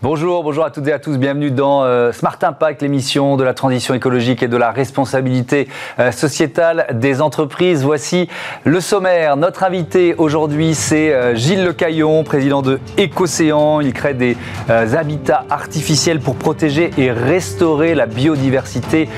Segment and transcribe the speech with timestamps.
[0.00, 1.18] Bonjour, bonjour à toutes et à tous.
[1.18, 5.66] Bienvenue dans euh, Smart Impact, l'émission de la transition écologique et de la responsabilité
[5.98, 7.82] euh, sociétale des entreprises.
[7.82, 8.28] Voici
[8.62, 9.36] le sommaire.
[9.36, 13.80] Notre invité aujourd'hui, c'est euh, Gilles Lecaillon, président de Écocéan.
[13.80, 14.36] Il crée des
[14.68, 19.08] habitats artificiels pour protéger et restaurer la biodiversité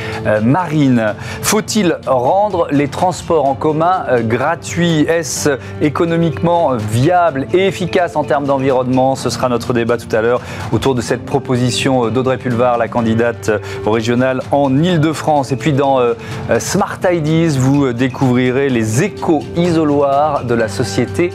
[0.42, 1.14] marine.
[1.42, 5.02] Faut-il rendre les transports en commun gratuits?
[5.02, 9.14] Est-ce économiquement viable et efficace en termes d'environnement?
[9.14, 10.40] Ce sera notre débat tout à l'heure
[10.72, 13.50] autour de cette proposition d'Audrey Pulvar, la candidate
[13.84, 15.52] au régional en Ile-de-France.
[15.52, 16.14] Et puis dans euh,
[16.58, 21.32] Smart Ideas, vous découvrirez les éco-isoloirs de la société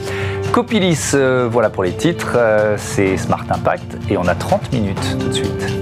[0.51, 1.11] Copilis.
[1.13, 5.27] Euh, voilà pour les titres, euh, c'est Smart Impact et on a 30 minutes tout
[5.27, 5.73] de suite.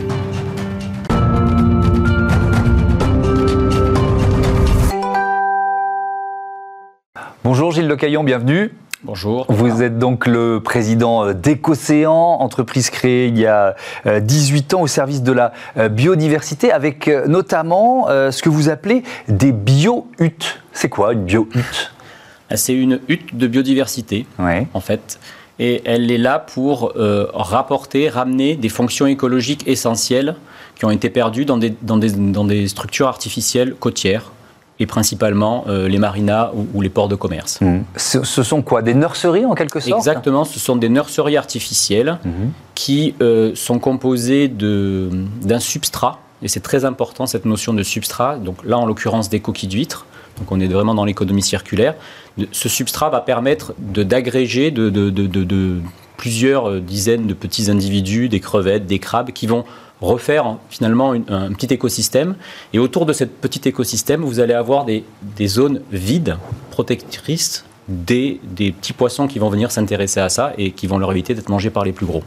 [7.43, 8.71] Bonjour Gilles Lecaillon, bienvenue.
[9.05, 9.45] Bonjour.
[9.49, 14.81] Vous êtes donc le président euh, d'Écocéan, entreprise créée il y a 18 euh, ans
[14.81, 20.61] au service de la euh, biodiversité, avec notamment ce que vous appelez des bio-huttes.
[20.71, 21.91] C'est quoi une bio-hutte?
[22.49, 24.25] Ah, C'est une hutte de biodiversité,
[24.73, 25.19] en fait.
[25.59, 26.93] Et elle est là pour
[27.33, 30.35] rapporter, ramener des fonctions écologiques essentielles
[30.75, 34.31] qui ont été perdues dans des, dans des structures artificielles côtières
[34.79, 37.61] et principalement euh, les marinas ou, les ports de commerce.
[37.61, 37.79] Mmh.
[37.95, 39.97] Ce, sont quoi Des nurseries en quelque sorte?
[39.97, 42.29] Exactement, ce sont des nurseries artificielles mmh.
[42.73, 48.57] qui euh, sont composées d'un substrat, et c'est très important cette notion de substrat, donc
[48.65, 50.05] là en l'occurrence des coquilles d'huîtres,
[50.39, 51.93] donc on est vraiment dans l'économie circulaire.
[52.51, 55.79] Ce substrat va permettre d'agréger de, de, de,
[56.17, 59.65] plusieurs euh, dizaines de petits individus, des crevettes, des crabes, qui vont
[60.03, 62.35] refaire finalement un petit écosystème.
[62.73, 65.03] Et autour de ce petit écosystème, vous allez avoir des,
[65.47, 66.37] zones vides,
[66.71, 71.11] protectrices des, des, petits poissons qui vont venir s'intéresser à ça et qui vont leur
[71.11, 72.23] éviter d'être mangés par les plus gros.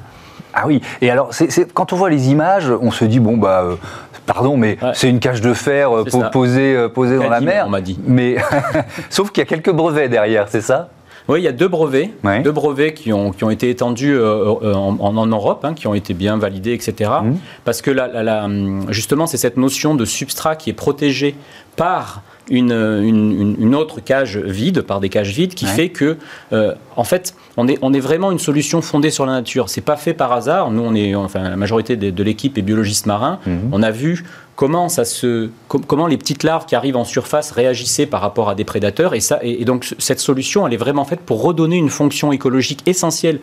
[0.53, 1.31] Ah oui, et alors
[1.75, 3.77] quand on voit les images, on se dit, bon, bah, euh,
[4.25, 7.65] pardon, mais c'est une cage de fer euh, posée, euh, posée dans la mer.
[7.67, 7.99] On m'a dit.
[8.07, 8.37] Mais,
[9.11, 10.89] sauf qu'il y a quelques brevets derrière, c'est ça?
[11.29, 12.11] Oui, il y a deux brevets,
[12.45, 15.87] deux brevets qui ont, qui ont été étendus euh, euh, en, en, Europe, hein, qui
[15.87, 17.11] ont été bien validés, etc.
[17.23, 17.35] Mmh.
[17.65, 18.49] Parce que la,
[18.91, 21.35] justement, c'est cette notion de substrat qui est protégé
[21.75, 26.17] par une, une, une, autre cage vide, par des cages vides, qui fait que,
[26.53, 29.69] euh, en fait, on est, on est vraiment une solution fondée sur la nature.
[29.69, 30.71] C'est pas fait par hasard.
[30.71, 33.39] Nous, on est, enfin, la majorité de, l'équipe est biologiste marin.
[33.47, 33.57] Mmh.
[33.73, 34.25] On a vu
[34.57, 38.55] comment, ça se, comment les petites larves qui arrivent en surface réagissaient par rapport à
[38.55, 39.15] des prédateurs.
[39.15, 42.83] Et, ça, et donc cette solution, elle est vraiment faite pour redonner une fonction écologique
[42.87, 43.41] essentielle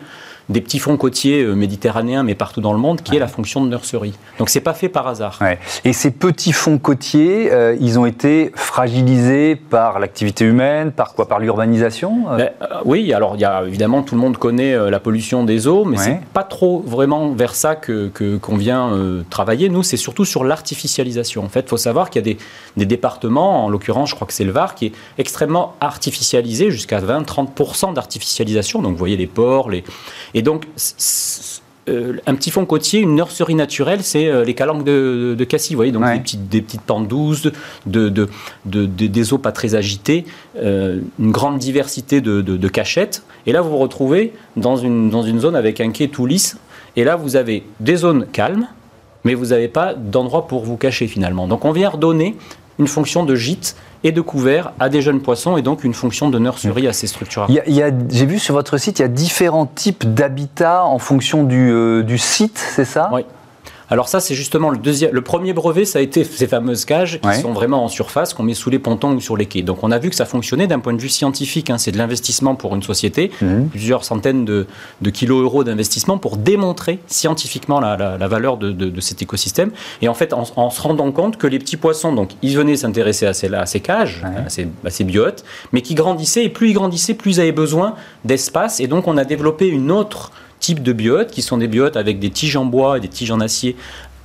[0.48, 3.64] des petits fonds côtiers euh, méditerranéens, mais partout dans le monde, qui est la fonction
[3.64, 4.14] de nurserie.
[4.38, 5.38] Donc c'est pas fait par hasard.
[5.84, 11.28] Et ces petits fonds côtiers, euh, ils ont été fragilisés par l'activité humaine, par quoi?
[11.28, 12.36] Par l'urbanisation euh?
[12.36, 12.50] Ben,
[12.84, 16.20] Oui, alors y a évidemment tout le monde connaît la pollution des eaux, mais c'est
[16.32, 18.90] pas trop vraiment vers ça que qu'on vient
[19.30, 19.68] travailler.
[19.68, 21.44] Nous, c'est surtout sur l'artificialisation.
[21.44, 22.38] En fait, il faut savoir qu'il y a des,
[22.76, 27.00] des départements, en l'occurrence, je crois que c'est le Var, qui est extrêmement artificialisé, jusqu'à
[27.00, 28.82] 20-30% d'artificialisation.
[28.82, 29.84] Donc vous voyez les ports, les
[30.34, 30.66] et donc,
[31.88, 35.76] euh, un petit fond côtier, une nurserie naturelle, c'est euh, les calanques de, Cassis, vous
[35.76, 37.48] voyez, donc des, petites, des petites pentes douces,
[37.86, 38.28] de,
[38.64, 40.24] des eaux pas très agitées,
[40.56, 43.22] euh, une grande diversité de, cachettes.
[43.46, 46.56] Et là, vous vous retrouvez dans une, dans une zone avec un quai tout lisse.
[46.96, 48.66] Et là, vous avez des zones calmes,
[49.24, 51.46] mais vous n'avez pas d'endroit pour vous cacher finalement.
[51.46, 52.36] Donc on vient redonner
[52.78, 56.28] une fonction de gîte et de couvert à des jeunes poissons et donc une fonction
[56.28, 57.62] de nurserie assez structurée.
[58.10, 62.02] J'ai vu sur votre site, il y a différents types d'habitats en fonction du, euh,
[62.02, 63.10] du site, c'est ça?
[63.12, 63.24] Oui.
[63.90, 65.12] Alors ça, c'est justement le deuxième.
[65.12, 68.42] Le premier brevet, ça a été ces fameuses cages qui sont vraiment en surface, qu'on
[68.42, 69.62] met sous les pontons ou sur les quais.
[69.62, 71.70] Donc on a vu que ça fonctionnait d'un point de vue scientifique.
[71.70, 71.78] Hein.
[71.78, 73.68] c'est de l'investissement pour une société, mhm.
[73.68, 74.66] plusieurs centaines de,
[75.12, 79.70] kilos euros d'investissement pour démontrer scientifiquement la, valeur de, cet écosystème.
[80.02, 83.26] Et en fait, en, se rendant compte que les petits poissons, donc ils venaient s'intéresser
[83.26, 86.70] à ces, à ces cages, à, ces, à ces biotes, mais qui grandissaient et plus
[86.70, 87.94] ils grandissaient, plus ils avaient besoin
[88.24, 88.80] d'espace.
[88.80, 92.18] Et donc on a développé une autre types de biotes, qui sont des biotes avec
[92.18, 93.76] des tiges en bois et des tiges en acier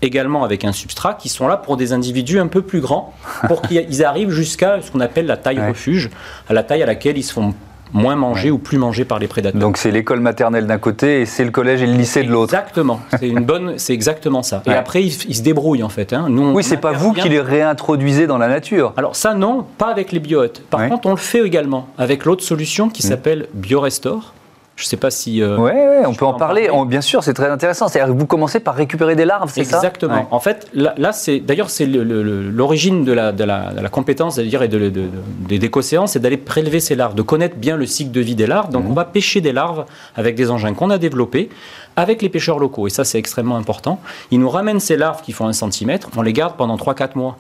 [0.02, 3.14] également avec un substrat, qui sont là pour des individus un peu plus grands,
[3.48, 6.10] pour qu'ils arrivent jusqu'à ce qu'on appelle la taille refuge,
[6.48, 7.54] à la taille à laquelle ils se font
[7.94, 9.60] moins manger ou plus manger par les prédateurs.
[9.60, 12.54] Donc c'est l'école maternelle d'un côté et c'est le collège et le lycée de l'autre.
[12.54, 14.62] Exactement, c'est une bonne, c'est exactement ça.
[14.66, 16.14] Et après ils, se débrouillent en fait.
[16.14, 16.28] Hein.
[16.30, 18.94] Nous, oui, c'est pas vous qui les réintroduisez dans la nature.
[18.98, 20.62] Alors ça non, pas avec les biotes.
[20.70, 23.10] Par contre, on le fait également avec l'autre solution qui mmh.
[23.10, 24.34] s'appelle BioRestore
[24.80, 25.44] Je ne sais pas si.
[25.44, 26.70] oui, ouais, on peut en, parler.
[26.88, 27.90] bien sûr, c'est très intéressant.
[27.90, 29.76] C'est-à-dire que vous commencez par récupérer des larves, c'est ça?
[29.76, 30.26] Exactement.
[30.32, 34.64] En fait, là, c'est d'ailleurs c'est l'origine de la, de, la, de la, compétence, c'est-à-dire
[34.64, 38.22] et de, des écocéans, c'est d'aller prélever ces larves, de connaître bien le cycle de
[38.22, 38.72] vie des larves.
[38.72, 38.92] Donc, mhm.
[38.92, 39.84] on va pêcher des larves
[40.16, 41.50] avec des engins qu'on a développés
[41.98, 42.88] avec les pêcheurs locaux.
[42.88, 44.00] Et ça, c'est extrêmement important.
[44.32, 46.10] Ils nous ramènent ces larves qui font un centimètre.
[46.16, 47.38] On les garde pendant 3-4 mois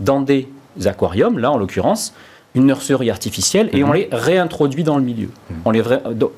[0.00, 0.48] dans des
[0.84, 2.14] aquariums, là en l'occurrence,
[2.54, 3.94] une nurserie artificielle, et on mhm.
[3.94, 5.28] les réintroduit dans le milieu.
[5.50, 5.56] Mhm.
[5.64, 5.82] On les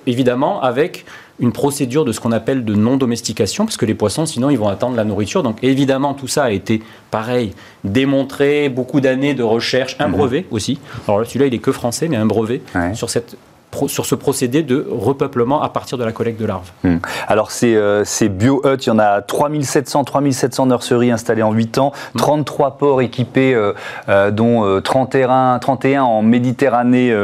[0.07, 1.05] évidemment avec
[1.41, 4.69] une procédure de ce qu'on appelle de non-domestication, parce que les poissons, sinon, ils vont
[4.69, 5.43] attendre la nourriture.
[5.43, 10.13] Donc, évidemment, tout ça a été, pareil, démontré, beaucoup d'années de recherche, un mhm.
[10.13, 10.79] brevet aussi.
[11.09, 12.63] Alors celui-là, il est que français, mais un brevet
[12.95, 13.37] sur cette
[13.87, 16.71] sur ce procédé de repeuplement à partir de la collecte de larves.
[16.85, 16.99] Hmm.
[17.29, 21.79] Alors ces, euh, ces bio-huts, il y en a 3700, 3700 nurseries installées en 8
[21.79, 22.73] ans, 33 hmm.
[22.79, 23.73] ports équipés, euh,
[24.09, 27.15] euh, dont 31, 31 en Méditerranée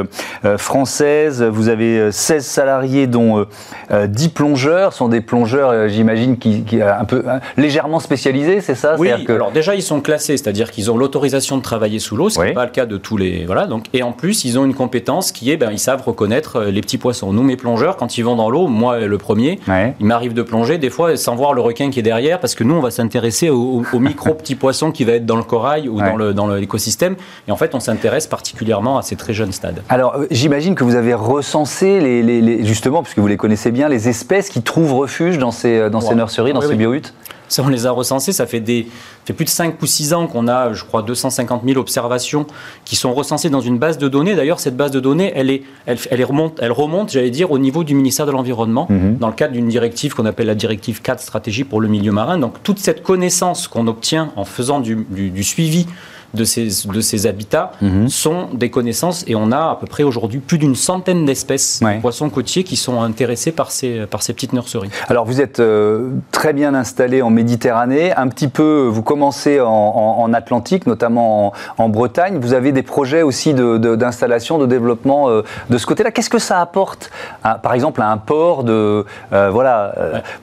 [0.56, 1.42] française.
[1.42, 3.46] Vous avez 16 salariés, dont
[3.90, 7.24] 10 plongeurs, sont des plongeurs, j'imagine, qui, qui un peu
[7.56, 8.96] légèrement spécialisés, c'est ça?
[8.98, 9.32] Oui, que...
[9.32, 12.44] alors déjà ils sont classés, c'est-à-dire qu'ils ont l'autorisation de travailler sous l'eau, ce qui
[12.44, 13.44] n'est pas le cas de tous les...
[13.46, 16.37] Voilà, donc, et en plus ils ont une compétence qui est, ben, ils savent reconnaître
[16.38, 17.32] euh, les petits poissons.
[17.32, 19.60] Nous, mes plongeurs, quand ils vont dans l'eau, moi le premier,
[20.00, 22.64] il m'arrive de plonger des fois sans voir le requin qui est derrière, parce que
[22.64, 26.00] nous, on va s'intéresser aux, micro petits poissons qui va être dans le corail ou
[26.32, 27.16] dans l'écosystème.
[27.46, 29.82] Et en fait, on s'intéresse particulièrement à ces très jeunes stades.
[29.88, 34.08] Alors, euh, j'imagine que vous avez recensé les, justement, puisque vous les connaissez bien, les
[34.08, 37.14] espèces qui trouvent refuge dans ces, euh, ces nurseries, dans ces biohuttes
[37.48, 38.32] ça, on les a recensés.
[38.32, 38.86] Ça fait, des,
[39.24, 42.46] fait plus de 5 ou 6 ans qu'on a, je crois, 250 000 observations
[42.84, 44.34] qui sont recensées dans une base de données.
[44.34, 47.58] D'ailleurs, cette base de données, elle, est, elle, elle, remonte, elle remonte, j'allais dire, au
[47.58, 49.16] niveau du ministère de l'Environnement, mhm.
[49.18, 52.38] dans le cadre d'une directive qu'on appelle la directive 4 stratégie pour le milieu marin.
[52.38, 55.86] Donc, toute cette connaissance qu'on obtient en faisant du, du suivi
[56.34, 58.08] de ces, de ces habitats mhm.
[58.08, 62.00] sont des connaissances et on a à peu près aujourd'hui plus d'une centaine d'espèces de
[62.00, 64.90] poissons côtiers qui sont intéressés par ces, par ces petites nurseries.
[65.08, 70.32] Alors vous êtes euh, très bien installé en Méditerranée, un petit peu, vous commencez en,
[70.34, 72.38] Atlantique, notamment en, Bretagne.
[72.38, 76.10] Vous avez des projets aussi d'installation, de, de, développement euh, de ce côté-là.
[76.10, 77.10] Qu'est-ce que ça apporte,
[77.42, 79.06] par exemple, à un port de...
[79.32, 79.94] Euh, voilà,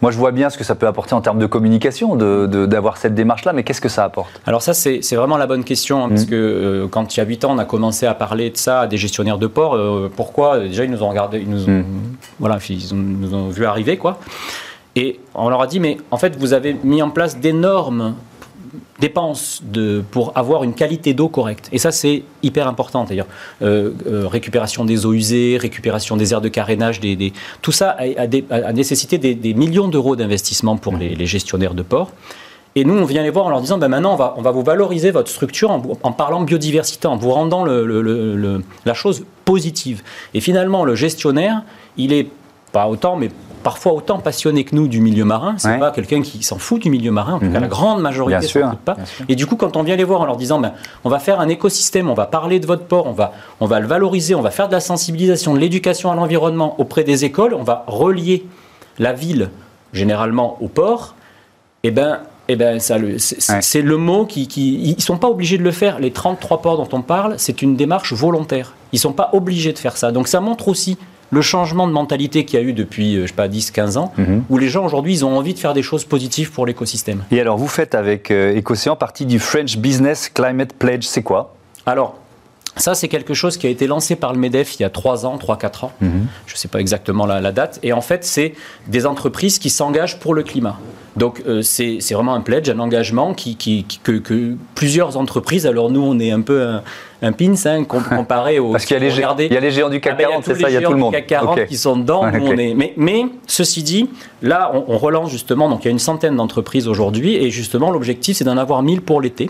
[0.01, 3.13] moi je vois bien ce que ça peut apporter en termes de communication, d'avoir cette
[3.13, 4.41] démarche-là, mais qu'est-ce que ça apporte?
[4.47, 6.30] Alors ça, c'est vraiment la bonne question Hein, parce mm.
[6.30, 8.81] que euh, quand il y a 8 ans, on a commencé à parler de ça
[8.81, 9.75] à des gestionnaires de port.
[9.75, 11.86] Euh, pourquoi Déjà, ils nous ont regardé, ils nous ont, mm.
[12.39, 14.19] voilà, ils nous ont vu arriver, quoi.
[14.95, 18.16] Et on leur a dit, mais en fait, vous avez mis en place d'énormes
[19.00, 21.68] dépenses de, pour avoir une qualité d'eau correcte.
[21.74, 23.04] Et ça, c'est hyper important.
[23.04, 23.27] D'ailleurs,
[23.62, 23.92] euh,
[24.25, 29.54] récupération des eaux usées, récupération des aires de carénage, des, tout ça a, nécessité des,
[29.54, 31.00] millions d'euros d'investissement pour mm.
[31.00, 32.12] les, les, gestionnaires de port.
[32.77, 34.51] Et nous, on vient les voir en leur disant, ben maintenant, on va, on va
[34.51, 40.04] vous valoriser votre structure en, en parlant biodiversité, en vous rendant le, la chose positive.
[40.33, 41.63] Et finalement, le gestionnaire,
[41.95, 42.27] il est
[42.74, 43.30] pas autant, mais
[43.63, 45.56] parfois autant passionné que nous du milieu marin.
[45.57, 47.36] C'est pas quelqu'un qui s'en fout du milieu marin.
[47.36, 47.62] En tout cas, mhm.
[47.62, 48.98] la grande majorité s'en fout pas.
[49.30, 50.74] Et du coup, quand on vient les voir en leur disant, ben,
[51.06, 53.31] on va faire un écosystème, on va parler de votre port, on va,
[53.62, 57.06] on va le valoriser, on va faire de la sensibilisation, de l'éducation à l'environnement auprès
[57.06, 58.45] des écoles, on va relier
[59.00, 59.50] la ville
[59.94, 61.16] généralement au port.
[61.83, 62.97] Et eh ben, eh ben, ça,
[63.62, 66.00] c'est le mot qui, Ils ne sont pas obligés de le faire.
[66.00, 68.74] Les 33 ports dont on parle, c'est une démarche volontaire.
[68.92, 70.12] Ils ne sont pas obligés de faire ça.
[70.12, 70.97] Donc ça montre aussi
[71.31, 74.13] le changement de mentalité qu'il y a eu depuis, euh, je sais pas, 10-15 ans,
[74.18, 74.44] mhm.
[74.50, 77.24] où les gens aujourd'hui, ils ont envie de faire des choses positives pour l'écosystème.
[77.31, 78.62] Et alors, vous faites avec euh,
[78.98, 81.56] partie du French Business Climate Pledge, c'est quoi?
[81.86, 82.15] Alors,
[82.77, 85.25] ça, c'est quelque chose qui a été lancé par le MEDEF il y a 3
[85.25, 85.91] ans, 3-4 ans.
[86.01, 86.27] Mhm.
[86.46, 87.79] Je ne sais pas exactement la, date.
[87.84, 88.53] Et en fait, c'est
[88.88, 90.77] des entreprises qui s'engagent pour le climat.
[91.15, 96.20] Donc, euh, c'est vraiment un pledge, un engagement qui, que, plusieurs entreprises, alors nous, on
[96.20, 96.84] est un peu un,
[97.22, 98.74] un pins hein, comparé aux.
[98.74, 99.03] Parce qu'il y, y,
[99.58, 100.98] a les géants du CAC 40, ah ben, c'est ça, il y a tout le
[100.98, 101.13] monde.
[101.13, 102.24] CAC 40 qui sont dedans.
[102.41, 102.74] on est...
[102.74, 104.10] mais, mais, ceci dit,
[104.41, 107.91] là, on, on relance justement, donc il y a une centaine d'entreprises aujourd'hui, et justement,
[107.91, 109.50] l'objectif, c'est d'en avoir 1000 pour l'été.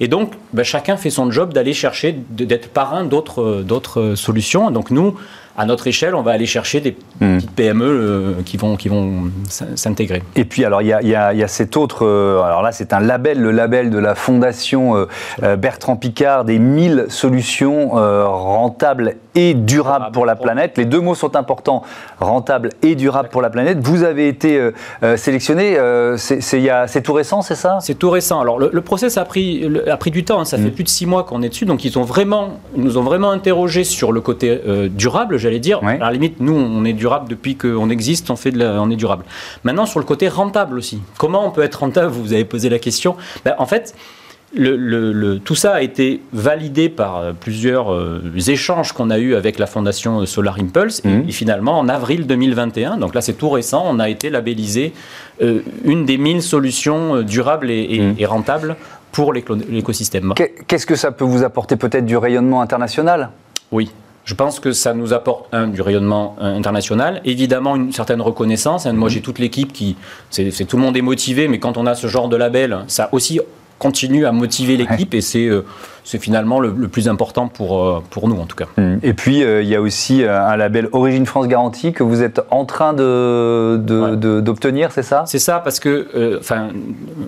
[0.00, 4.70] Et donc, ben, chacun fait son job d'aller chercher, d'être parrain d'autres solutions.
[4.70, 5.16] Donc nous,
[5.56, 7.36] à notre échelle, on va aller chercher des hmm.
[7.36, 10.22] petites PME euh, qui vont, qui vont s'intégrer.
[10.34, 12.72] Et puis, alors, il y a, y, a, y a, cet autre, euh, alors là,
[12.72, 15.06] c'est un label, le label de la Fondation
[15.42, 20.76] euh, Bertrand Picard, des 1000 solutions rentables et durables pour la planète.
[20.76, 21.82] Les deux mots sont importants,
[22.20, 23.78] rentable et durable pour la planète.
[23.80, 24.70] Vous avez été
[25.16, 25.76] sélectionné,
[26.16, 27.78] c'est tout récent, c'est ça?
[27.80, 28.40] C'est tout récent.
[28.40, 30.44] Alors, le, process a pris, a pris du temps, hein.
[30.44, 30.72] ça fait hmm.
[30.72, 33.30] plus de six mois qu'on est dessus, donc ils, ont vraiment, ils nous ont vraiment
[33.30, 34.60] interrogé sur le côté
[34.90, 35.80] durable j'allais dire.
[35.82, 38.96] À la limite, nous, on est durable depuis qu'on existe, on, fait de on est
[38.96, 39.24] durable.
[39.64, 41.00] Maintenant, sur le côté rentable aussi.
[41.18, 42.08] Comment on peut être rentable?
[42.08, 43.16] Vous avez posé la question.
[43.44, 43.94] Ben, en fait,
[44.54, 49.58] le, tout ça a été validé par euh, plusieurs euh, échanges qu'on a eus avec
[49.58, 51.02] la fondation Solar Impulse.
[51.04, 51.30] Et, mhm.
[51.30, 54.92] finalement, en avril 2021, donc là c'est tout récent, on a été labellisé
[55.42, 58.14] euh, une des mille solutions durables et, mhm.
[58.18, 58.76] et rentables
[59.12, 60.34] pour l'écosystème.
[60.66, 61.76] Qu'est-ce que ça peut vous apporter?
[61.76, 63.30] Peut-être du rayonnement international?
[63.72, 63.90] Oui,
[64.26, 68.84] je pense que ça nous apporte un du rayonnement international, évidemment une certaine reconnaissance.
[68.86, 69.08] Moi, mhm.
[69.08, 69.96] j'ai toute l'équipe qui,
[70.30, 73.08] c'est tout le monde est motivé, mais quand on a ce genre de label, ça
[73.12, 73.40] aussi
[73.78, 75.64] continue à motiver l'équipe et c'est euh,
[76.06, 78.66] c'est finalement le, plus important pour, euh, pour nous en tout cas.
[78.76, 78.98] Mmh.
[79.02, 82.40] Et puis euh, il y a aussi un label Origine France Garantie que vous êtes
[82.50, 85.24] en train d'obtenir, de, d'obtenir, c'est ça?
[85.26, 86.68] C'est ça parce que, enfin,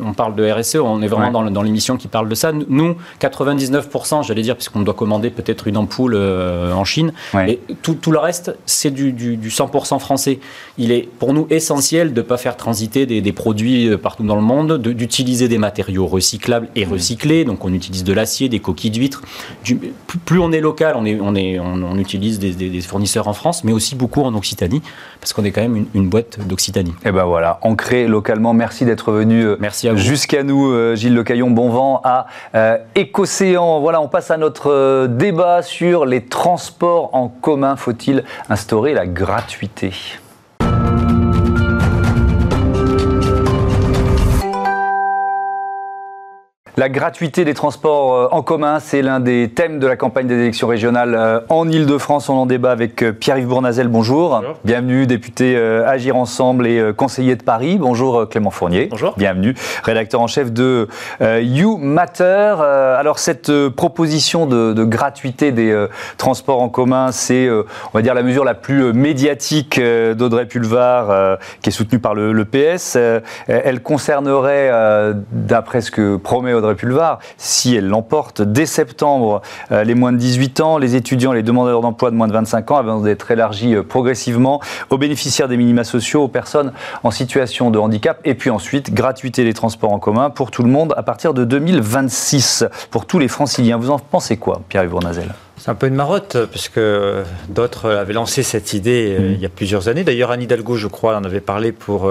[0.05, 2.53] on parle de RSE, on est vraiment dans, l'émission qui parle de ça.
[2.53, 7.13] Nous, 99%, j'allais dire, puisqu'on doit commander peut-être une ampoule en Chine,
[7.47, 10.39] et tout, tout, le reste, c'est du, du, 100% français.
[10.79, 14.37] Il est pour nous essentiel de ne pas faire transiter des, des produits partout dans
[14.37, 17.45] le monde, d'utiliser des matériaux recyclés et recyclé.
[17.45, 19.23] Donc on utilise de l'acier, des coquilles d'huîtres.
[20.27, 23.73] Plus on est local, on, est, on, est, on, utilise des, fournisseurs en France, mais
[23.73, 24.83] aussi beaucoup en Occitanie,
[25.21, 26.91] parce qu'on est quand même une, boîte d'Occitanie.
[27.05, 28.53] Et eh ben voilà, ancré localement.
[28.53, 31.51] Merci d'être venu euh, Merci jusqu'à nous, euh, Gilles Lecaillon.
[31.51, 33.81] Bon vent à euh, Écocéan.
[33.81, 37.77] Voilà, on passe à notre débat sur les transports en commun.
[37.77, 39.93] Faut-il instaurer la gratuité?
[46.79, 50.37] La gratuité des transports euh, en commun, c'est l'un des thèmes de la campagne des
[50.37, 52.29] élections régionales euh, en Ile-de-France.
[52.29, 53.89] On en débat avec euh, Pierre-Yves Bournazel.
[53.89, 54.41] Bonjour.
[54.65, 57.79] Bienvenue, député Agir Ensemble et conseiller de Paris.
[57.81, 58.87] Bonjour Clément Fournier.
[58.93, 59.15] Bonjour.
[59.17, 60.87] Bienvenue, rédacteur en chef de
[61.21, 62.55] You Matter.
[62.61, 68.45] Alors cette proposition de, gratuité des transports en commun, c'est, on va dire, la mesure
[68.45, 72.97] la plus médiatique d'Audrey Pulvar, qui est soutenue par le, le PS.
[73.47, 74.71] Elle concernerait,
[75.33, 80.19] d'après ce que promet Audrey Pulvar, si elle l'emporte dès septembre, euh, les moins de
[80.19, 83.75] 18 ans, les étudiants, les demandeurs d'emploi de moins de 25 ans, avant d'être élargis
[83.75, 84.61] euh, progressivement
[84.91, 86.73] aux bénéficiaires des minima sociaux, aux personnes
[87.03, 90.71] en situation de handicap, et puis ensuite gratuité des transports en commun pour tout le
[90.71, 93.77] monde à partir de 2026 pour tous les franciliens.
[93.77, 96.81] Vous en pensez quoi, Pierre-Yves c'est un peu une marotte, puisque
[97.49, 99.33] d'autres avaient lancé cette idée euh, mm.
[99.35, 100.05] il y a plusieurs années.
[100.05, 102.11] D'ailleurs, Anne Hidalgo, je crois, en avait parlé pour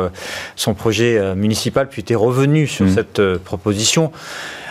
[0.56, 2.90] son projet municipal, puis était revenu sur mm.
[2.90, 4.12] cette proposition.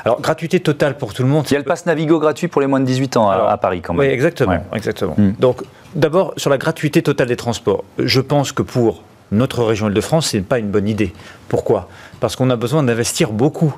[0.07, 1.47] Alors, gratuité totale pour tout le monde.
[1.51, 3.81] Il y a le pass Navigo gratuit pour les moins de 18 ans à, Paris,
[3.81, 4.07] quand même.
[4.07, 4.63] Oui, exactement.
[4.73, 5.15] exactement.
[5.19, 5.33] Hmm.
[5.41, 5.63] Donc,
[5.97, 9.03] d'abord, sur la gratuité totale des transports, je pense que pour
[9.33, 11.13] notre région Île-de-France, ce n'est pas une bonne idée.
[11.49, 11.89] Pourquoi?
[12.21, 13.75] Parce qu'on a besoin d'investir beaucoup.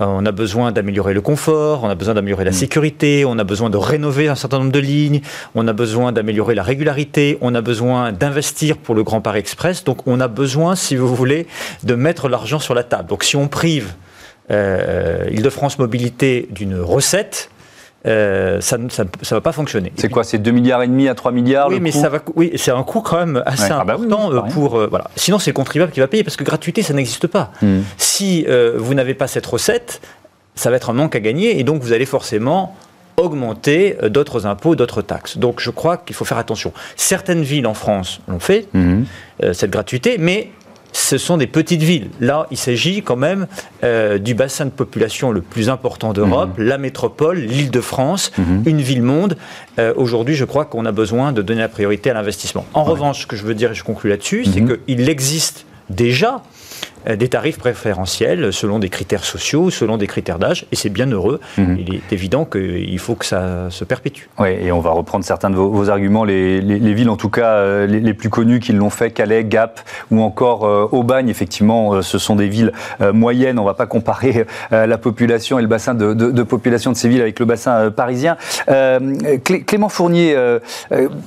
[0.00, 2.54] Euh, on a besoin d'améliorer le confort, on a besoin d'améliorer la hmm.
[2.54, 5.20] sécurité, on a besoin de rénover un certain nombre de lignes,
[5.54, 9.84] on a besoin d'améliorer la régularité, on a besoin d'investir pour le Grand Paris Express.
[9.84, 11.46] Donc on a besoin, si vous voulez,
[11.82, 13.08] de mettre l'argent sur la table.
[13.08, 13.94] Donc si on prive
[14.50, 17.50] euh, Île-de-France Mobilité d'une recette,
[18.06, 19.92] euh, ça ne va pas fonctionner.
[19.96, 22.52] C'est quoi C'est 2 milliards et demi à 3 milliards Oui, mais ça va, oui,
[22.56, 24.88] c'est un coût quand même assez ah bah important euh, pour.
[24.88, 25.10] voilà.
[25.16, 27.52] Sinon, c'est le contribuable qui va payer parce que gratuité, ça n'existe pas.
[27.60, 27.80] Hmm.
[27.96, 30.00] Si vous n'avez pas cette recette,
[30.54, 32.76] ça va être un manque à gagner et donc vous allez forcément
[33.16, 35.38] augmenter d'autres impôts, d'autres taxes.
[35.38, 36.72] Donc je crois qu'il faut faire attention.
[36.94, 39.02] Certaines villes en France l'ont fait, hmm.
[39.52, 40.52] cette gratuité, mais
[40.92, 42.10] ce sont des petites villes.
[42.20, 43.46] Là, il s'agit quand même
[43.84, 46.64] euh, du bassin de population le plus important d'Europe, mhm.
[46.64, 48.62] la métropole, l'île de France, mhm.
[48.66, 49.36] une ville-monde.
[49.78, 52.64] Euh, aujourd'hui, je crois qu'on a besoin de donner la priorité à l'investissement.
[52.74, 54.78] En revanche, ce que je veux dire, et je conclue là-dessus, c'est mhm.
[54.86, 56.42] qu'il existe déjà
[57.06, 61.40] des tarifs préférentiels selon des critères sociaux, selon des critères d'âge, et c'est bien heureux.
[61.56, 61.76] Mhm.
[61.78, 64.24] Il est évident qu'il faut que ça se perpétue.
[64.38, 66.24] Oui, et on va reprendre certains de vos, arguments.
[66.24, 70.22] Les, villes, en tout cas, euh, les, plus connues qui l'ont fait, Calais, Gap ou
[70.22, 72.72] encore euh, Aubagne, effectivement, ce sont des villes
[73.12, 73.58] moyennes.
[73.58, 77.22] On ne va pas comparer la population et le bassin de, population de ces villes
[77.22, 78.36] avec le bassin parisien.
[78.66, 80.36] Clément Fournier,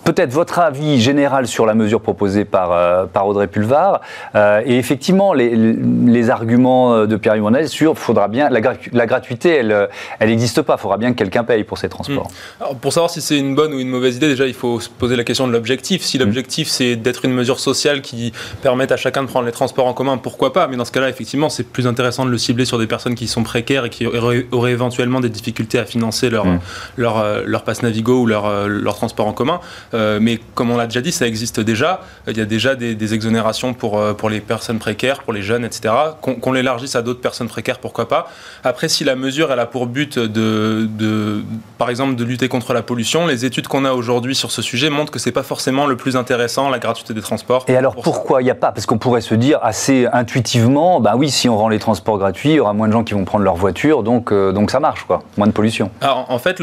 [0.04, 4.02] peut-être votre avis général sur la mesure proposée par, par Audrey Pulvar.
[4.36, 8.60] et effectivement, les, les arguments euh, de Pierre Yvonnet sur faudra bien la,
[8.92, 9.88] la gratuité, elle euh,
[10.20, 10.76] elle n'existe pas.
[10.78, 12.30] Il faudra bien que quelqu'un paye pour ces transports.
[12.60, 12.76] Hmm.
[12.80, 15.16] pour savoir si c'est une bonne ou une mauvaise idée, déjà il faut se poser
[15.16, 16.04] la question de l'objectif.
[16.04, 16.22] Si hmm.
[16.22, 19.94] l'objectif c'est d'être une mesure sociale qui permette à chacun de prendre les transports en
[19.94, 20.68] commun, pourquoi pas?
[20.68, 23.28] Mais dans ce cas-là, effectivement, c'est plus intéressant de le cibler sur des personnes qui
[23.28, 26.60] sont précaires et qui auraient, éventuellement des difficultés à financer leur hmm.
[26.98, 29.60] leur, euh, leur passe Navigo ou leur, leur transport en commun.
[29.94, 32.02] mais comme on l'a déjà dit, ça existe déjà.
[32.28, 35.51] Il y a déjà des, des exonérations pour pour les personnes précaires, pour les jeunes
[35.52, 35.94] jeunes, etc.
[36.22, 38.30] Qu'on l'élargisse à d'autres personnes précaires, pourquoi pas.
[38.64, 41.44] Après, si la mesure elle a pour but de, de
[41.78, 44.90] par exemple, de lutter contre la pollution, les études qu'on a aujourd'hui sur ce sujet
[44.90, 47.66] montrent que c'est pas forcément le plus intéressant, la gratuité des transports.
[47.68, 48.72] Et alors pourquoi il n'y a pas?
[48.72, 52.52] Parce qu'on pourrait se dire assez intuitivement, bah oui, si on rend les transports gratuits,
[52.52, 54.80] il y aura moins de gens qui vont prendre leur voiture, donc, euh, donc ça
[54.80, 55.24] marche, quoi.
[55.38, 55.92] Moins de pollution.
[56.02, 56.56] Alors, en fait,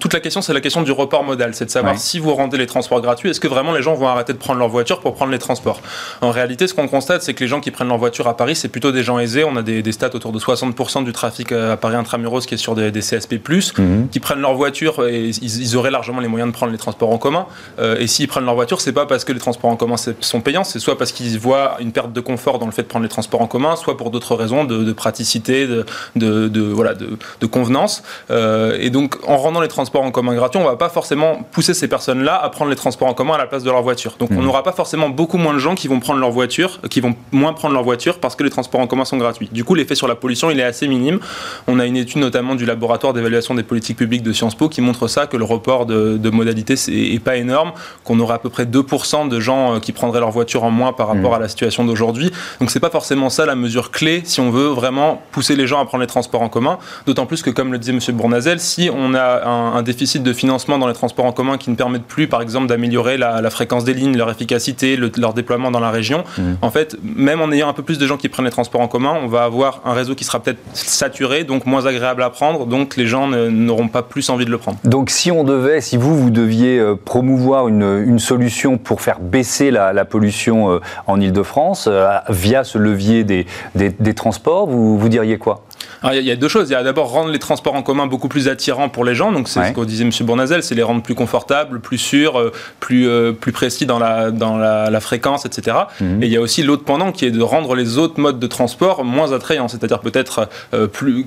[0.00, 1.54] toute la question, c'est la question du report modal.
[1.54, 4.08] C'est de savoir si vous rendez les transports gratuits, est-ce que vraiment les gens vont
[4.08, 5.80] arrêter de prendre leur voiture pour prendre les transports?
[6.20, 8.56] En réalité, ce qu'on constate, c'est que les gens qui prennent leur voiture à Paris,
[8.56, 9.44] c'est plutôt des gens aisés.
[9.44, 12.58] On a des, stats autour de 60% du trafic euh, à Paris intramuros qui est
[12.58, 13.34] sur des, CSP,
[13.78, 14.08] mhm.
[14.08, 17.18] qui prennent leur voiture et ils, auraient largement les moyens de prendre les transports en
[17.18, 17.46] commun.
[17.78, 20.40] Euh, et s'ils prennent leur voiture, c'est pas parce que les transports en commun sont
[20.40, 23.02] payants, c'est soit parce qu'ils voient une perte de confort dans le fait de prendre
[23.02, 25.84] les transports en commun, soit pour d'autres raisons de, praticité, de,
[26.16, 28.02] de, voilà, de, convenance.
[28.30, 31.74] Euh, et donc, en rendant les transports en commun gratuits, on va pas forcément pousser
[31.74, 34.16] ces personnes-là à prendre les transports en commun à la place de leur voiture.
[34.18, 34.44] Donc, on mhm.
[34.44, 37.52] n'aura pas forcément beaucoup moins de gens qui vont prendre leur voiture, qui vont moins
[37.52, 39.48] prendre leur voiture parce que les transports en commun sont gratuits.
[39.52, 41.20] Du coup, l'effet sur la pollution, il est assez minime.
[41.66, 44.80] On a une étude notamment du laboratoire d'évaluation des politiques publiques de Sciences Po qui
[44.80, 47.72] montre ça, que le report de, de modalité n'est pas énorme,
[48.04, 50.92] qu'on aurait à peu près 2% de gens euh, qui prendraient leur voiture en moins
[50.92, 51.34] par rapport mmh.
[51.34, 52.30] à la situation d'aujourd'hui.
[52.60, 55.80] Donc c'est pas forcément ça la mesure clé si on veut vraiment pousser les gens
[55.80, 56.78] à prendre les transports en commun.
[57.06, 58.16] D'autant plus que, comme le disait M.
[58.16, 61.74] Bournazel, si on a un, déficit de financement dans les transports en commun qui ne
[61.74, 65.90] permettent plus, par exemple, d'améliorer la, fréquence des lignes, leur efficacité, leur déploiement dans la
[65.90, 66.42] région, mmh.
[66.62, 68.88] en fait, même en ayant un peu plus de gens qui prennent les transports en
[68.88, 72.66] commun, on va avoir un réseau qui sera peut-être saturé, donc moins agréable à prendre,
[72.66, 74.78] donc les gens n'auront pas plus envie de le prendre.
[74.84, 79.70] Donc si on devait, si vous, vous deviez euh, promouvoir une, solution pour faire baisser
[79.70, 85.38] la, pollution euh, en Ile-de-France euh, via ce levier des, des, transports, vous, vous diriez
[85.38, 85.64] quoi?
[86.04, 86.68] Il y a deux choses.
[86.68, 89.32] Il y a d'abord rendre les transports en commun beaucoup plus attirants pour les gens.
[89.32, 90.10] Donc, c'est ce que disait M.
[90.22, 94.30] Bournazel, c'est les rendre plus confortables, plus sûrs, euh, plus, euh, plus précis dans la,
[94.30, 95.76] dans la, fréquence, etc.
[96.00, 96.22] Mhm.
[96.22, 98.46] Et il y a aussi l'autre pendant qui est de rendre les autres modes de
[98.46, 99.68] transport moins attrayants.
[99.68, 101.26] C'est-à-dire peut-être euh, plus.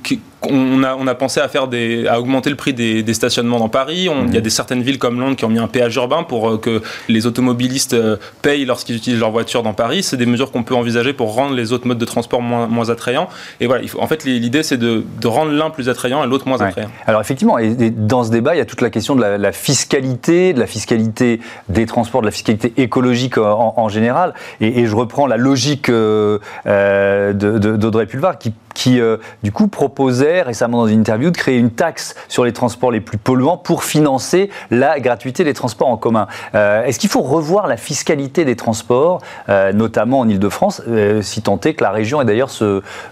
[0.49, 3.69] On a, on a pensé à, faire des, à augmenter le prix des, stationnements dans
[3.69, 4.01] Paris.
[4.01, 4.41] Il y a mhm.
[4.41, 7.95] des certaines villes comme Londres qui ont mis un péage urbain pour que les automobilistes
[8.41, 10.03] payent lorsqu'ils utilisent leur voiture dans Paris.
[10.03, 12.89] C'est des mesures qu'on peut envisager pour rendre les autres modes de transport moins, moins
[12.89, 13.29] attrayants.
[13.59, 16.47] Et voilà, il faut, en fait, l'idée, c'est de, rendre l'un plus attrayant et l'autre
[16.47, 16.89] moins attrayant.
[17.07, 20.53] Alors effectivement, et, dans ce débat, il y a toute la question de la, fiscalité,
[20.53, 24.33] de la fiscalité des transports, de la fiscalité écologique en, général.
[24.61, 30.41] Et, je reprends la logique euh, euh, d'Audrey Pulvar qui qui, euh, du coup, proposait
[30.41, 33.83] récemment dans une interview de créer une taxe sur les transports les plus polluants pour
[33.83, 36.27] financer la gratuité des transports en commun.
[36.55, 40.81] Euh, est-ce qu'il faut revoir la fiscalité des transports, euh, notamment en Ile-de-France,
[41.21, 42.49] si tant est que la région ait d'ailleurs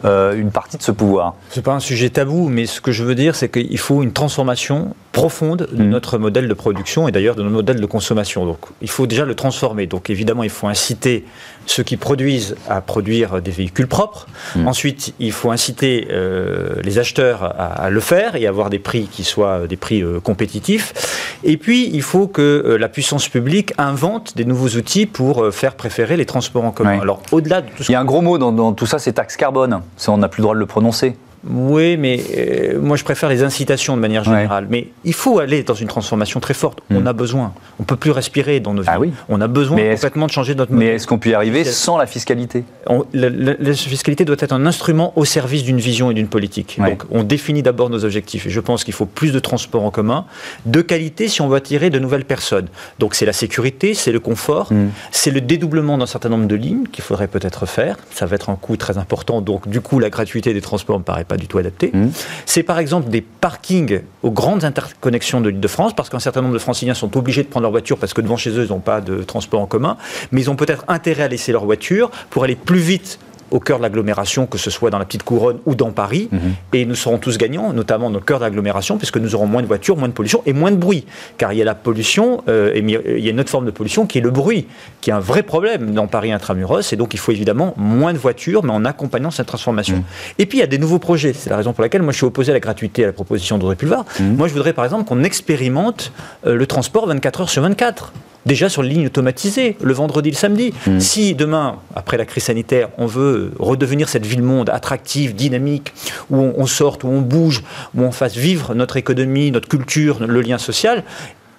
[0.03, 1.35] une partie de ce pouvoir?
[1.49, 4.03] Ce n'est pas un sujet tabou, mais ce que je veux dire, c'est qu'il faut
[4.03, 5.89] une transformation profonde de mmh.
[5.89, 8.45] notre modèle de production et d'ailleurs de notre modèle de consommation.
[8.45, 9.87] Donc, il faut déjà le transformer.
[9.87, 11.25] Donc, évidemment, il faut inciter
[11.65, 14.27] ceux qui produisent à produire des véhicules propres.
[14.55, 14.67] Mmh.
[14.67, 19.23] Ensuite, il faut inciter euh, les acheteurs à, le faire et avoir des prix qui
[19.23, 21.37] soient des prix euh, compétitifs.
[21.43, 25.75] Et puis, il faut que euh, la puissance publique invente des nouveaux outils pour faire
[25.75, 26.99] préférer les transports en commun.
[26.99, 29.13] Alors, au-delà de tout Il y a un gros mot dans, dans tout ça, c'est
[29.13, 29.81] taxe carbone.
[29.97, 31.15] Ça, on n'a plus le droit de le prononcer.
[31.49, 34.67] Oui, mais euh, moi je préfère les incitations de manière générale.
[34.69, 36.79] Mais il faut aller dans une transformation très forte.
[36.89, 37.07] On hmm.
[37.07, 37.53] a besoin.
[37.79, 39.11] On peut plus respirer dans nos ah vies.
[39.27, 40.89] On a besoin complètement de changer notre modèle.
[40.89, 42.63] Mais est-ce qu'on peut y arriver sans la fiscalité
[43.13, 46.79] la, fiscalité doit être un instrument au service d'une vision et d'une politique.
[46.79, 48.45] Donc on définit d'abord nos objectifs.
[48.45, 50.25] Et je pense qu'il faut plus de transports en commun,
[50.65, 52.67] de qualité si on veut attirer de nouvelles personnes.
[52.99, 54.89] Donc c'est la sécurité, c'est le confort, hmm.
[55.11, 57.97] c'est le dédoublement d'un certain nombre de lignes qu'il faudrait peut-être faire.
[58.11, 59.41] Ça va être un coût très important.
[59.41, 61.91] Donc du coup la gratuité des transports me paraît pas du tout adapté.
[61.93, 62.09] Mmh.
[62.45, 66.41] C'est par exemple des parkings aux grandes interconnexions de l'île de France, parce qu'un certain
[66.41, 68.69] nombre de franciliens sont obligés de prendre leur voiture parce que devant chez eux, ils
[68.69, 69.95] n'ont pas de transport en commun,
[70.33, 73.17] mais ils ont peut-être intérêt à laisser leur voiture pour aller plus vite
[73.51, 76.29] au cœur de l'agglomération, que ce soit dans la petite couronne ou dans Paris.
[76.31, 76.39] Mhm.
[76.73, 79.61] Et nous serons tous gagnants, notamment dans le cœur de l'agglomération, puisque nous aurons moins
[79.61, 81.05] de voitures, moins de pollution et moins de bruit.
[81.37, 83.71] Car il y a la pollution, euh, et il y a une autre forme de
[83.71, 84.67] pollution qui est le bruit,
[85.01, 86.93] qui est un vrai problème dans Paris intramuros.
[86.93, 89.97] Et donc il faut évidemment moins de voitures, mais en accompagnant cette transformation.
[89.97, 90.03] Mhm.
[90.39, 91.33] Et puis il y a des nouveaux projets.
[91.33, 93.57] C'est la raison pour laquelle moi je suis opposé à la gratuité, à la proposition
[93.57, 94.05] d'Audrey Pulvar.
[94.19, 94.37] Mhm.
[94.37, 96.11] Moi je voudrais par exemple qu'on expérimente
[96.45, 98.13] euh, le transport 24 heures sur 24
[98.45, 100.73] déjà sur les lignes automatisées, le vendredi, le samedi.
[100.87, 100.99] Hmm.
[100.99, 105.93] Si demain, après la crise sanitaire, on veut redevenir cette ville-monde attractive, dynamique,
[106.29, 107.63] où on, sorte, où on bouge,
[107.95, 111.03] où on fasse vivre notre économie, notre culture, le lien social,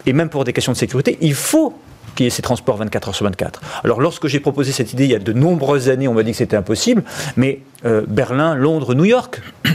[0.06, 1.74] et même pour des questions de sécurité, il faut
[2.14, 3.60] qu'il y ait ces transports 24 heures sur 24.
[3.84, 6.32] Alors lorsque j'ai proposé cette idée il y a de nombreuses années, on m'a dit
[6.32, 7.04] que c'était impossible,
[7.36, 9.40] mais euh, Berlin, Londres, New York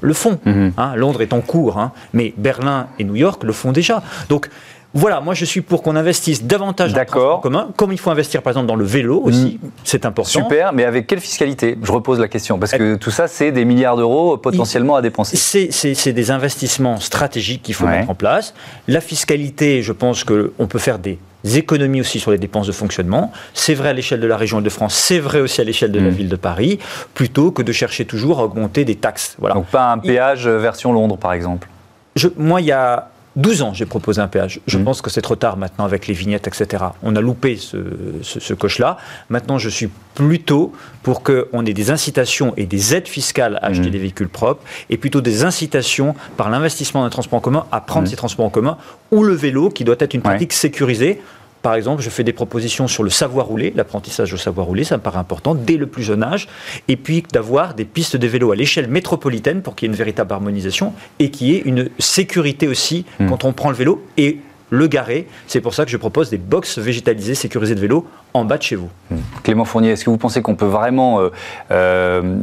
[0.00, 0.38] le font.
[0.44, 0.70] Hmm.
[0.76, 0.94] Hein.
[0.96, 4.02] Londres est en cours, hein, mais Berlin et New York le font déjà.
[4.28, 4.48] Donc
[4.94, 8.10] Voilà, moi je suis pour qu'on investisse davantage dans le transport commun, comme il faut
[8.10, 9.68] investir par exemple dans le vélo aussi, mm.
[9.84, 10.30] c'est important.
[10.30, 11.76] Super, mais avec quelle fiscalité?
[11.82, 15.36] Je repose la question, parce que tout ça, c'est des milliards d'euros potentiellement à dépenser.
[15.36, 18.54] C'est des investissements stratégiques qu'il faut mettre en place.
[18.86, 23.30] La fiscalité, je pense qu'on peut faire des économies aussi sur les dépenses de fonctionnement.
[23.54, 26.00] C'est vrai à l'échelle de la région de France, c'est vrai aussi à l'échelle de
[26.00, 26.14] la mm.
[26.14, 26.78] ville de Paris,
[27.14, 29.36] plutôt que de chercher toujours à augmenter des taxes.
[29.38, 29.54] Voilà.
[29.54, 31.68] Donc pas un péage version Londres, par exemple?
[32.16, 34.60] Je, Moi, il y a 12 ans, j'ai proposé un péage.
[34.66, 34.84] Je mmh.
[34.84, 36.86] pense que c'est trop tard maintenant avec les vignettes, etc.
[37.04, 38.98] On a loupé ce, coche-là.
[39.30, 40.72] Maintenant, je suis plutôt
[41.04, 43.92] pour qu'on ait des incitations et des aides fiscales à acheter mmh.
[43.92, 47.80] des véhicules propres, et plutôt des incitations par l'investissement dans les transports en commun à
[47.80, 48.10] prendre mmh.
[48.10, 48.76] ces transports en commun,
[49.12, 51.22] ou le vélo, qui doit être une pratique sécurisée.
[51.62, 54.96] Par exemple, je fais des propositions sur le savoir rouler, l'apprentissage au savoir rouler, ça
[54.96, 56.48] me paraît important dès le plus jeune âge,
[56.86, 59.98] et puis d'avoir des pistes de vélo à l'échelle métropolitaine pour qu'il y ait une
[59.98, 63.28] véritable harmonisation et qu'il y ait une sécurité aussi hmm.
[63.28, 64.38] quand on prend le vélo et
[64.70, 65.26] le garer.
[65.46, 68.62] C'est pour ça que je propose des box végétalisées sécurisées de vélo en bas de
[68.62, 68.90] chez vous.
[69.10, 69.16] Hmm.
[69.42, 71.30] Clément Fournier, est-ce que vous pensez qu'on peut vraiment euh,
[71.70, 72.36] euh,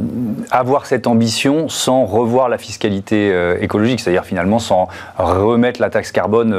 [0.50, 6.12] avoir cette ambition sans revoir la fiscalité euh, écologique, c'est-à-dire finalement sans remettre la taxe
[6.12, 6.54] carbone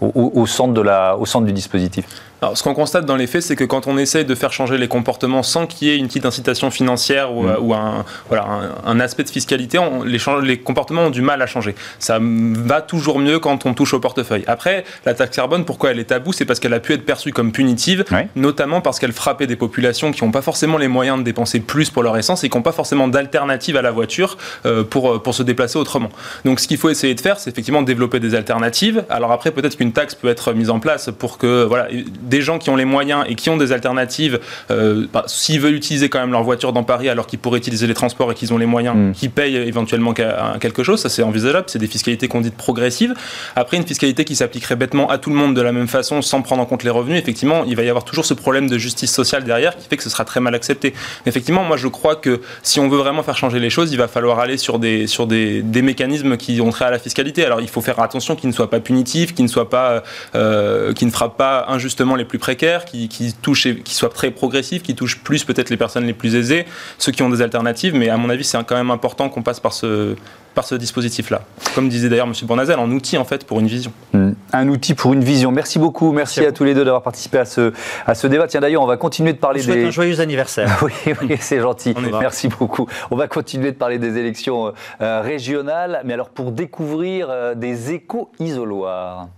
[0.00, 2.06] au centre du dispositif?
[2.42, 4.76] Alors, ce qu'on constate dans les faits, c'est que quand on essaye de faire changer
[4.76, 7.72] les comportements sans qu'il y ait une petite incitation financière ou, mm.
[7.72, 11.76] un, voilà, un, aspect de fiscalité, les, les, comportements ont du mal à changer.
[12.00, 14.42] Ça va toujours mieux quand on touche au portefeuille.
[14.48, 17.32] Après, la taxe carbone, pourquoi elle est taboue C'est parce qu'elle a pu être perçue
[17.32, 21.22] comme punitive, notamment parce qu'elle frappait des populations qui n'ont pas forcément les moyens de
[21.22, 24.82] dépenser plus pour leur essence et qui n'ont pas forcément d'alternative à la voiture euh,
[24.82, 26.10] pour, euh, pour se déplacer autrement.
[26.44, 29.04] Donc, ce qu'il faut essayer de faire, c'est effectivement développer des alternatives.
[29.10, 31.86] Alors après, peut-être qu'une taxe peut être mise en place pour que voilà,
[32.32, 34.40] des gens qui ont les moyens et qui ont des alternatives,
[34.70, 37.86] euh, bah, s'ils veulent utiliser quand même leur voiture dans Paris alors qu'ils pourraient utiliser
[37.86, 39.12] les transports et qu'ils ont les moyens, mm.
[39.12, 43.12] qui payent éventuellement quelque chose, ça c'est envisageable, c'est des fiscalités qu'on dit progressives.
[43.54, 46.40] Après, une fiscalité qui s'appliquerait bêtement à tout le monde de la même façon sans
[46.40, 49.12] prendre en compte les revenus, effectivement, il va y avoir toujours ce problème de justice
[49.12, 50.94] sociale derrière qui fait que ce sera très mal accepté.
[51.26, 54.08] Effectivement, moi je crois que si on veut vraiment faire changer les choses, il va
[54.08, 57.44] falloir aller sur des, sur des, des mécanismes qui ont trait à la fiscalité.
[57.44, 60.02] Alors il faut faire attention qu'ils ne soient pas punitifs, qu'ils ne soient pas,
[60.34, 64.30] euh, qui ne frappent pas injustement les plus précaires, qui, qui touchent, qui soient très
[64.30, 66.66] progressifs, qui touchent plus peut-être les personnes les plus aisées,
[66.98, 67.94] ceux qui ont des alternatives.
[67.94, 70.16] Mais à mon avis, c'est quand même important qu'on passe par ce,
[70.54, 71.42] par ce dispositif-là.
[71.74, 72.34] Comme disait d'ailleurs M.
[72.44, 73.92] Bournazel, un outil en fait pour une vision.
[74.12, 74.32] Hmm.
[74.52, 75.50] Un outil pour une vision.
[75.50, 76.12] Merci beaucoup.
[76.12, 77.72] Merci, à, tous les deux d'avoir participé à ce,
[78.06, 78.46] à ce débat.
[78.46, 79.84] Tiens, d'ailleurs, on va continuer de parler Je des.
[79.86, 80.78] un joyeux anniversaire.
[80.82, 81.94] oui, oui c'est gentil.
[82.20, 82.86] Merci beaucoup.
[83.10, 86.02] On va continuer de parler des élections euh, régionales.
[86.04, 89.28] Mais alors, pour découvrir euh, des éco-isoloirs.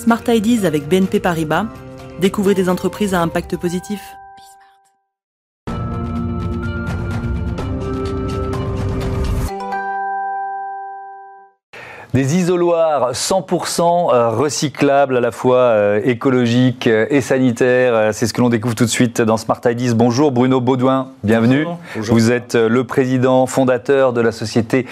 [0.00, 1.66] Smart Ideas avec BNP Paribas.
[2.22, 4.00] Découvrez des entreprises à impact positif.
[12.20, 18.12] Des isoloirs 100% euh, recyclables, à la fois euh, écologiques euh, et sanitaires.
[18.12, 19.94] C'est ce que l'on découvre tout de suite dans Smart Ideas.
[19.94, 21.66] Bonjour Bruno Baudouin, bienvenue.
[21.96, 24.84] Vous êtes le président fondateur de la société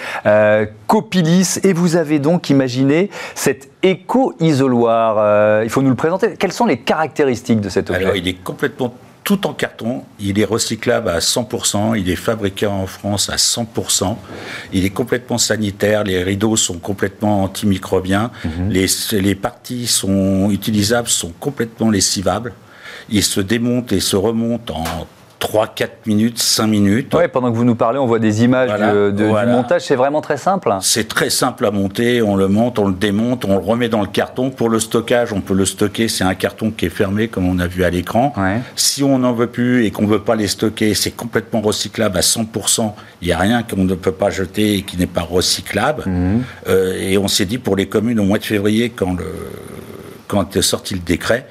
[0.87, 5.63] Copilis et vous avez donc imaginé cet éco-isoloir.
[5.63, 6.33] il faut nous le présenter.
[6.33, 8.01] Quelles sont les caractéristiques de cet objet?
[8.01, 8.91] Alors, il est complètement
[9.29, 10.01] tout en carton.
[10.19, 11.95] Il est recyclable à 100%.
[11.95, 14.15] Il est fabriqué en France à 100%.
[14.73, 16.03] Il est complètement sanitaire.
[16.03, 18.31] Les rideaux sont complètement antimicrobiens.
[18.43, 18.71] Mhm.
[18.71, 18.87] les,
[19.21, 22.53] les parties sont utilisables, sont complètement lessivables.
[23.11, 24.83] Il se démonte et se remonte en
[25.39, 27.15] 3-4 minutes, 5 minutes.
[27.17, 29.83] Oui, pendant que vous nous parlez, on voit des images de, du montage.
[29.83, 30.73] C'est vraiment très simple.
[30.81, 32.21] C'est très simple à monter.
[32.21, 34.49] On le monte, on le démonte, on le remet dans le carton.
[34.49, 36.07] Pour le stockage, on peut le stocker.
[36.07, 38.33] C'est un carton qui est fermé, comme on a vu à l'écran.
[38.75, 42.17] Si on n'en veut plus et qu'on ne veut pas les stocker, c'est complètement recyclable
[42.17, 42.93] à 100%.
[43.21, 46.03] Il n'y a rien qu'on ne peut pas jeter et qui n'est pas recyclable.
[46.05, 46.43] Mhm.
[46.67, 49.25] Euh, et on s'est dit pour les communes au mois de février, quand, le,
[50.27, 51.47] quand est sorti le décret,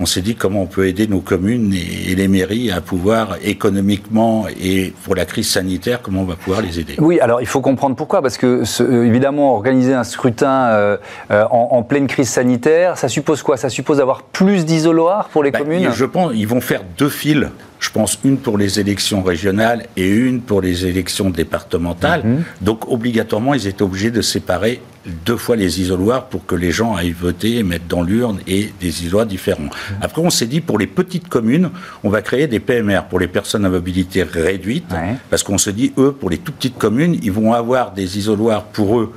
[0.00, 4.46] on s'est dit comment on peut aider nos communes et, les mairies à pouvoir économiquement
[4.60, 6.94] et pour la crise sanitaire, comment on va pouvoir les aider.
[6.98, 10.96] Oui, alors il faut comprendre pourquoi, parce que euh, évidemment, organiser un scrutin euh,
[11.30, 13.56] euh, en, pleine crise sanitaire, ça suppose quoi?
[13.56, 15.90] Ça suppose d'avoir plus d'isoloirs pour les ben, communes?
[15.92, 20.08] Je pense qu'ils vont faire deux files je pense une pour les élections régionales et
[20.08, 22.22] une pour les élections départementales.
[22.24, 22.44] Mhm.
[22.62, 24.80] Donc obligatoirement, ils étaient obligés de séparer
[25.26, 28.72] deux fois les isoloirs pour que les gens aillent voter et mettre dans l'urne et
[28.80, 29.64] des isoloirs différents.
[29.64, 29.98] Mhm.
[30.00, 31.70] Après, on s'est dit pour les petites communes,
[32.02, 34.94] on va créer des PMR pour les personnes à mobilité réduite,
[35.30, 38.64] parce qu'on se dit eux, pour les tout petites communes, ils vont avoir des isoloirs
[38.64, 39.12] pour eux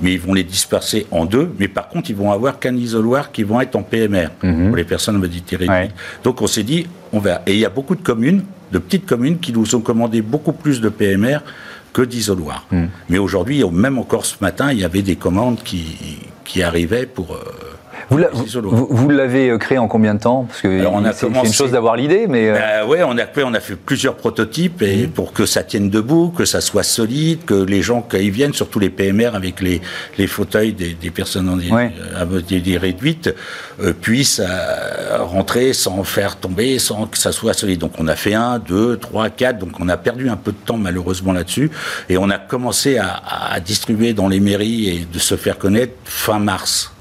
[0.00, 1.52] mais ils vont les disperser en deux.
[1.58, 4.68] Mais par contre, ils vont avoir qu'un isoloir qui vont être en PMR mhm.
[4.68, 5.92] pour les personnes à mobilité réduite.
[6.24, 7.42] Donc on s'est dit, on va.
[7.46, 10.52] Et il y a beaucoup de communes, de petites communes, qui nous ont commandé beaucoup
[10.52, 11.38] plus de PMR
[11.92, 12.66] que d'isoloirs.
[12.70, 12.88] Mhm.
[13.08, 17.38] Mais aujourd'hui, même encore ce matin, il y avait des commandes qui, qui arrivaient pour.
[18.10, 18.28] Euh,
[18.62, 22.26] Vous l'avez euh, créé en combien de temps Parce que c'est une chose d'avoir l'idée,
[22.28, 22.50] mais...
[22.50, 25.10] Euh, bah ouais, on a, on a fait plusieurs prototypes et mhm.
[25.10, 28.78] pour que ça tienne debout, que ça soit solide, que les gens, ils viennent, surtout
[28.78, 29.80] les PMR avec les,
[30.18, 31.92] les fauteuils des, des personnes en ouais.
[32.78, 33.34] réduites,
[34.00, 34.42] puissent
[35.18, 37.80] rentrer sans faire tomber, sans que ça soit solide.
[37.80, 40.56] Donc on a fait un, deux, trois, quatre, donc on a perdu un peu de
[40.56, 41.70] temps malheureusement là-dessus
[42.08, 45.92] et on a commencé à, à distribuer dans les mairies et de se faire connaître
[46.04, 46.91] fin mars.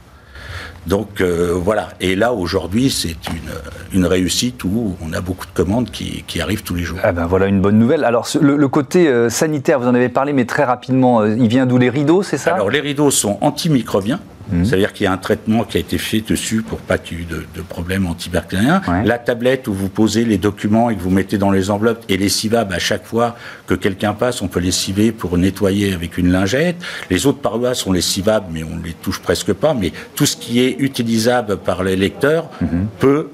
[0.88, 1.90] Donc euh, voilà.
[2.00, 6.42] Et là, aujourd'hui, c'est une, une, réussite où on a beaucoup de commandes qui, qui
[6.42, 7.00] arrivent tous les jours.
[7.04, 8.04] Ah ben voilà une bonne nouvelle.
[8.04, 11.66] Alors, le, côté euh, sanitaire, vous en avez parlé, mais très rapidement, euh, il vient
[11.66, 11.78] d'où?
[11.78, 12.56] Les rideaux, c'est ça?
[12.56, 14.20] Alors, les rideaux sont antimicrobiens.
[14.50, 14.66] Mhm.
[14.66, 17.22] C'est-à-dire qu'il y a un traitement qui a été fait dessus pour pas qu'il y
[17.24, 18.82] ait de, de problème antibactérien.
[19.06, 22.18] La tablette où vous posez les documents et que vous mettez dans les enveloppes et
[22.18, 23.36] les civables à chaque fois
[23.68, 26.78] que quelqu'un passe, on peut les civer pour nettoyer avec une lingette.
[27.10, 29.74] Les autres parois sont les civables, mais on les touche presque pas.
[29.74, 32.88] Mais tout ce qui est utilisable par les lecteurs mhm.
[33.00, 33.30] peut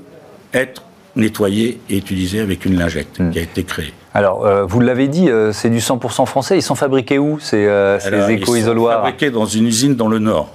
[0.54, 0.87] être
[1.18, 3.32] nettoyé et utilisé avec une lingette mhm.
[3.32, 3.94] qui a été créée.
[4.14, 6.58] Alors, euh, vous l'avez dit, euh, c'est du 100% français.
[6.58, 10.08] Ils sont fabriqués où, ces, euh, ces éco-isoloirs Ils sont fabriqués dans une usine dans
[10.08, 10.50] le Nord.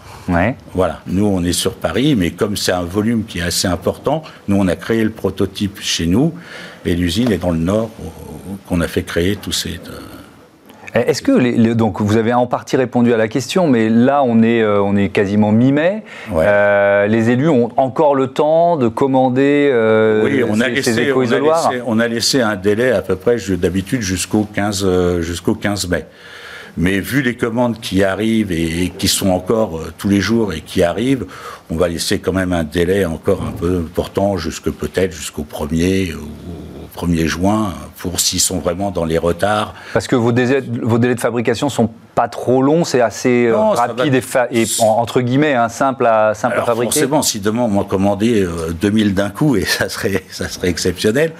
[0.75, 1.01] Voilà.
[1.07, 4.57] Nous, on est sur Paris, mais comme c'est un volume qui est assez important, nous,
[4.57, 6.33] on a créé le prototype chez nous,
[6.85, 7.90] et l'usine est dans le Nord,
[8.68, 9.81] qu'on a fait créer tous ces.
[10.96, 14.22] Euh, est-ce que les, donc vous avez en partie répondu à la question, mais là
[14.24, 16.02] on est euh, on est quasiment mi-mai.
[16.35, 19.70] Euh, les élus ont encore le temps de commander
[20.24, 21.12] oui, on a laissé,
[21.87, 26.05] on a laissé un délai à peu près d'habitude jusqu'au 15 jusqu'au 15 mai.
[26.76, 30.62] Mais vu les commandes qui arrivent et, qui sont encore euh, tous les jours et
[30.62, 31.26] qui arrivent,
[31.70, 36.14] on va laisser quand même un délai encore un peu important, jusque peut-être jusqu'au 1er
[36.14, 39.75] ou 1er juin, pour s'ils sont vraiment dans les retards.
[39.93, 43.57] Parce que vos délais, vos délais de fabrication sont pas trop long, c'est assez euh,
[43.57, 46.93] rapide et, entre guillemets un simple à simple à fabriquer.
[46.93, 48.47] Forcément, si demain on m'a commandé
[48.81, 51.33] 2000 d'un coup et ça serait ça serait exceptionnel.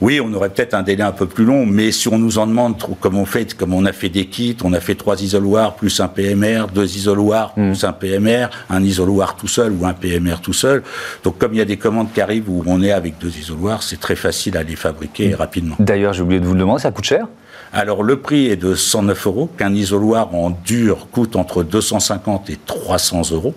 [0.00, 2.46] Oui, on aurait peut-être un délai un peu plus long, mais si on nous en
[2.46, 5.20] demande trop, comme on fait, comme on a fait des kits, on a fait trois
[5.20, 7.72] isoloirs plus un PMR, deux isoloirs hmm.
[7.72, 10.84] plus un PMR, un isoloir tout seul ou un PMR tout seul.
[11.24, 13.82] Donc comme il y a des commandes qui arrivent où on est avec deux isoloirs,
[13.82, 15.34] c'est très facile à les fabriquer hmm.
[15.34, 15.76] rapidement.
[15.96, 17.26] D'ailleurs, j'ai oublié de vous le demander, ça coûte cher?
[17.72, 22.58] Alors le prix est de 109 euros, qu'un isoloir en dur coûte entre 250 et
[22.66, 23.54] 300 euros.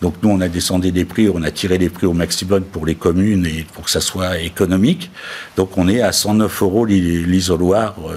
[0.00, 2.86] Donc nous, on a descendu des prix, on a tiré les prix au maximum pour
[2.86, 5.10] les communes et pour que ça soit économique.
[5.58, 8.16] Donc on est à 109 euros l'isoloir, euh,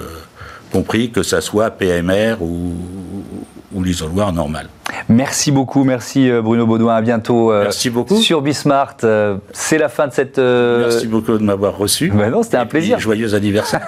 [0.72, 2.72] compris que ça soit PMR ou,
[3.74, 4.68] ou l'isoloir normal.
[5.08, 8.16] Merci beaucoup, merci euh, Bruno Baudouin, à bientôt euh, merci beaucoup.
[8.16, 8.96] sur Bismart.
[9.04, 10.38] Euh, c'est la fin de cette...
[10.38, 12.10] Merci beaucoup de m'avoir reçu.
[12.10, 12.98] Ben non, c'était un plaisir.
[12.98, 13.80] joyeux anniversaire.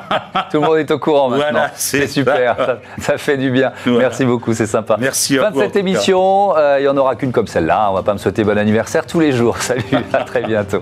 [0.50, 1.50] Tout le monde est au courant maintenant.
[1.50, 3.72] Voilà, c'est super, ça, fait du bien.
[3.86, 4.96] Merci beaucoup, c'est sympa.
[4.98, 7.88] Merci à Fin de cette émission, il n'y en aura qu'une comme celle-là.
[7.88, 9.56] On ne va pas me souhaiter bon anniversaire tous les jours.
[9.60, 10.80] Salut, à très bientôt.